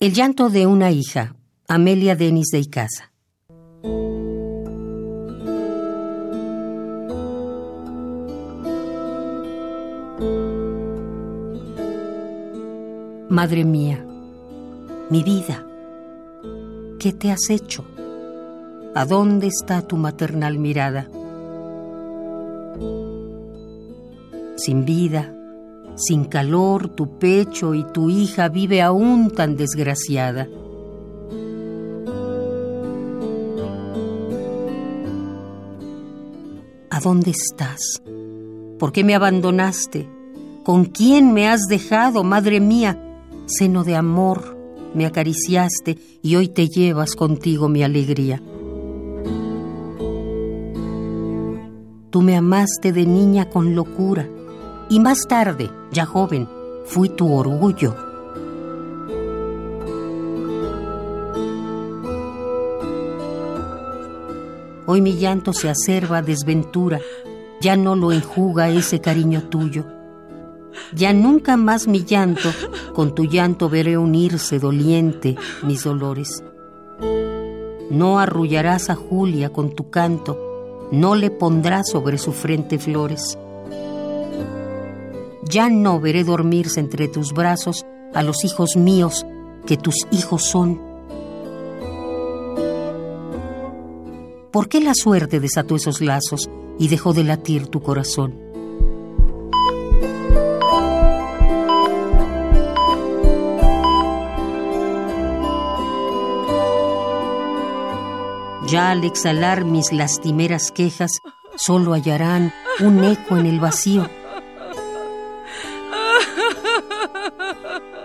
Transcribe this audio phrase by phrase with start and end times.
[0.00, 1.34] El llanto de una hija,
[1.66, 3.10] Amelia Denis de Icaza.
[13.28, 14.06] Madre mía,
[15.10, 15.66] mi vida,
[17.00, 17.84] ¿qué te has hecho?
[18.94, 21.10] ¿A dónde está tu maternal mirada?
[24.54, 25.34] Sin vida,
[25.98, 30.48] sin calor, tu pecho y tu hija vive aún tan desgraciada.
[36.90, 38.00] ¿A dónde estás?
[38.78, 40.08] ¿Por qué me abandonaste?
[40.64, 43.02] ¿Con quién me has dejado, madre mía?
[43.46, 44.56] Seno de amor,
[44.94, 48.42] me acariciaste y hoy te llevas contigo mi alegría.
[52.10, 54.28] Tú me amaste de niña con locura
[54.88, 56.48] y más tarde, ya joven,
[56.86, 57.94] fui tu orgullo.
[64.86, 67.00] Hoy mi llanto se acerba desventura,
[67.60, 69.84] ya no lo enjuga ese cariño tuyo.
[70.94, 72.50] Ya nunca más mi llanto,
[72.94, 76.42] con tu llanto veré unirse doliente mis dolores.
[77.90, 83.36] No arrullarás a Julia con tu canto, no le pondrás sobre su frente flores
[85.48, 89.26] ya no veré dormirse entre tus brazos a los hijos míos
[89.66, 90.80] que tus hijos son.
[94.50, 98.46] ¿Por qué la suerte desató esos lazos y dejó de latir tu corazón?
[108.66, 111.10] Ya al exhalar mis lastimeras quejas,
[111.56, 114.10] solo hallarán un eco en el vacío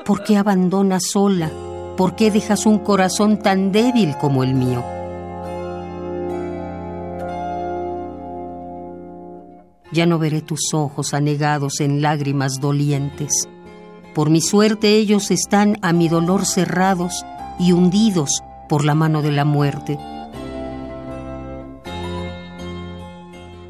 [0.06, 1.50] ¿Por qué abandonas sola?
[1.98, 4.84] ¿Por qué dejas un corazón tan débil como el mío?
[9.92, 13.48] Ya no veré tus ojos anegados en lágrimas dolientes.
[14.16, 17.24] Por mi suerte ellos están a mi dolor cerrados
[17.60, 20.00] y hundidos por la mano de la muerte.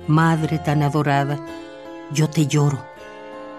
[0.07, 1.39] Madre tan adorada,
[2.11, 2.92] yo te lloro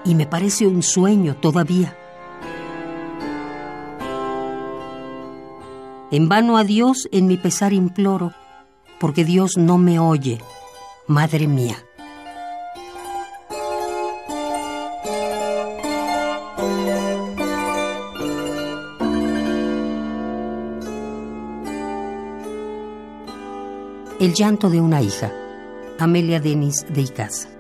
[0.05, 1.97] y me parece un sueño todavía.
[6.11, 8.33] En vano a Dios en mi pesar imploro,
[9.01, 10.39] porque Dios no me oye,
[11.07, 11.77] Madre mía.
[24.19, 25.31] El llanto de una hija,
[25.99, 27.54] Amelia Denis de Icaza.